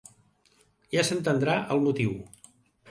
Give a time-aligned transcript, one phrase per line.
[0.95, 2.21] Ja s'entendrà el motiu.